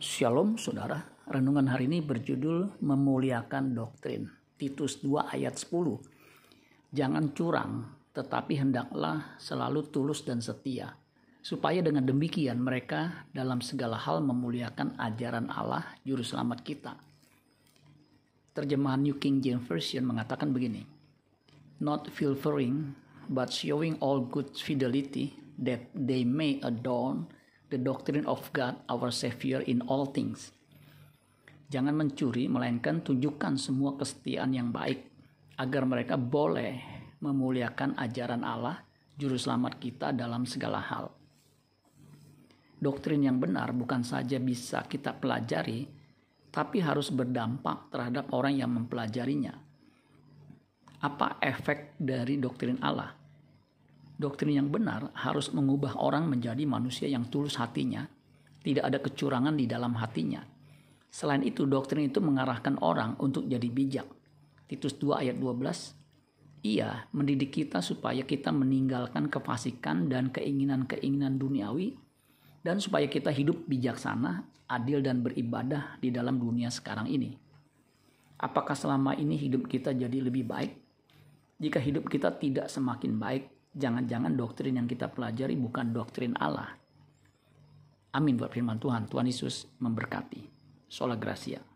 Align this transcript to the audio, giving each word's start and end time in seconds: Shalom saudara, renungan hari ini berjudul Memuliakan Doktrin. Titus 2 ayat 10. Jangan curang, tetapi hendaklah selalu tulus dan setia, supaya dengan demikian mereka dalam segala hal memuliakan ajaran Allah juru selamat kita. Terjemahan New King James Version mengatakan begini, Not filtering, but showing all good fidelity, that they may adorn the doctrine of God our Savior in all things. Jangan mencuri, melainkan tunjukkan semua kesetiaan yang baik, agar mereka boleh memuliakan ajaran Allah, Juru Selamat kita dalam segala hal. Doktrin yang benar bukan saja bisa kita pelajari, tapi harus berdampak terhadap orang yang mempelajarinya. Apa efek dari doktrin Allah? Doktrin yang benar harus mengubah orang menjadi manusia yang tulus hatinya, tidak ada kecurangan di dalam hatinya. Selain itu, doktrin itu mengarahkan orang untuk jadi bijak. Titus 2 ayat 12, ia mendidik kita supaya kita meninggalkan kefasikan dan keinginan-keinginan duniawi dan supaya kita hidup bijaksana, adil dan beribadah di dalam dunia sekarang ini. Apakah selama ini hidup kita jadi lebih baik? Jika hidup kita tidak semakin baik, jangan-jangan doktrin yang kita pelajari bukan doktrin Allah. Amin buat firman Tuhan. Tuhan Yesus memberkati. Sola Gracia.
Shalom 0.00 0.56
saudara, 0.56 0.96
renungan 1.28 1.68
hari 1.68 1.84
ini 1.84 2.00
berjudul 2.00 2.80
Memuliakan 2.80 3.76
Doktrin. 3.76 4.32
Titus 4.56 4.96
2 5.04 5.28
ayat 5.28 5.60
10. 5.60 6.00
Jangan 6.88 7.36
curang, 7.36 7.84
tetapi 8.16 8.56
hendaklah 8.56 9.36
selalu 9.36 9.92
tulus 9.92 10.24
dan 10.24 10.40
setia, 10.40 10.96
supaya 11.44 11.84
dengan 11.84 12.08
demikian 12.08 12.64
mereka 12.64 13.28
dalam 13.36 13.60
segala 13.60 14.00
hal 14.00 14.24
memuliakan 14.24 14.96
ajaran 14.96 15.52
Allah 15.52 15.84
juru 16.00 16.24
selamat 16.24 16.64
kita. 16.64 16.96
Terjemahan 18.56 19.04
New 19.04 19.20
King 19.20 19.44
James 19.44 19.68
Version 19.68 20.08
mengatakan 20.08 20.48
begini, 20.48 20.80
Not 21.76 22.08
filtering, 22.08 22.96
but 23.28 23.52
showing 23.52 24.00
all 24.00 24.24
good 24.24 24.48
fidelity, 24.56 25.36
that 25.60 25.92
they 25.92 26.24
may 26.24 26.56
adorn 26.64 27.28
the 27.70 27.78
doctrine 27.78 28.26
of 28.26 28.50
God 28.50 28.82
our 28.90 29.14
Savior 29.14 29.62
in 29.62 29.80
all 29.86 30.10
things. 30.10 30.50
Jangan 31.70 31.94
mencuri, 31.94 32.50
melainkan 32.50 32.98
tunjukkan 32.98 33.54
semua 33.54 33.94
kesetiaan 33.94 34.50
yang 34.50 34.74
baik, 34.74 35.06
agar 35.54 35.86
mereka 35.86 36.18
boleh 36.18 36.82
memuliakan 37.22 37.94
ajaran 37.94 38.42
Allah, 38.42 38.82
Juru 39.14 39.38
Selamat 39.38 39.78
kita 39.78 40.10
dalam 40.10 40.42
segala 40.50 40.82
hal. 40.82 41.14
Doktrin 42.80 43.22
yang 43.22 43.38
benar 43.38 43.70
bukan 43.70 44.02
saja 44.02 44.40
bisa 44.42 44.82
kita 44.88 45.14
pelajari, 45.14 45.86
tapi 46.50 46.82
harus 46.82 47.12
berdampak 47.14 47.92
terhadap 47.92 48.34
orang 48.34 48.58
yang 48.58 48.72
mempelajarinya. 48.74 49.54
Apa 51.06 51.38
efek 51.38 51.94
dari 52.00 52.40
doktrin 52.40 52.82
Allah? 52.82 53.19
Doktrin 54.20 54.60
yang 54.60 54.68
benar 54.68 55.08
harus 55.16 55.48
mengubah 55.56 55.96
orang 55.96 56.28
menjadi 56.28 56.68
manusia 56.68 57.08
yang 57.08 57.24
tulus 57.32 57.56
hatinya, 57.56 58.04
tidak 58.60 58.84
ada 58.92 59.00
kecurangan 59.00 59.56
di 59.56 59.64
dalam 59.64 59.96
hatinya. 59.96 60.44
Selain 61.08 61.40
itu, 61.40 61.64
doktrin 61.64 62.12
itu 62.12 62.20
mengarahkan 62.20 62.76
orang 62.84 63.16
untuk 63.16 63.48
jadi 63.48 63.64
bijak. 63.64 64.04
Titus 64.68 65.00
2 65.00 65.24
ayat 65.24 65.40
12, 65.40 65.96
ia 66.68 67.08
mendidik 67.16 67.56
kita 67.56 67.80
supaya 67.80 68.20
kita 68.28 68.52
meninggalkan 68.52 69.32
kefasikan 69.32 70.12
dan 70.12 70.28
keinginan-keinginan 70.28 71.40
duniawi 71.40 71.96
dan 72.60 72.76
supaya 72.76 73.08
kita 73.08 73.32
hidup 73.32 73.64
bijaksana, 73.64 74.44
adil 74.68 75.00
dan 75.00 75.24
beribadah 75.24 75.96
di 75.96 76.12
dalam 76.12 76.36
dunia 76.36 76.68
sekarang 76.68 77.08
ini. 77.08 77.32
Apakah 78.36 78.76
selama 78.76 79.16
ini 79.16 79.40
hidup 79.40 79.64
kita 79.64 79.96
jadi 79.96 80.20
lebih 80.20 80.44
baik? 80.44 80.76
Jika 81.56 81.80
hidup 81.80 82.08
kita 82.12 82.36
tidak 82.36 82.68
semakin 82.68 83.16
baik, 83.16 83.59
jangan-jangan 83.74 84.34
doktrin 84.34 84.78
yang 84.82 84.88
kita 84.90 85.10
pelajari 85.10 85.54
bukan 85.54 85.94
doktrin 85.94 86.34
Allah. 86.38 86.74
Amin 88.10 88.34
buat 88.34 88.50
firman 88.50 88.82
Tuhan. 88.82 89.06
Tuhan 89.06 89.26
Yesus 89.30 89.70
memberkati. 89.78 90.42
Sola 90.90 91.14
Gracia. 91.14 91.69